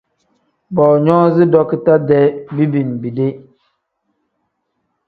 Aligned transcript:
Boonyoozi 0.77 1.43
lakuta-dee 1.51 2.25
dibimbide. 2.55 3.27